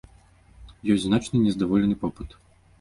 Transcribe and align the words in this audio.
Ёсць 0.95 1.05
значны 1.07 1.45
нездаволены 1.45 1.95
попыт. 2.07 2.29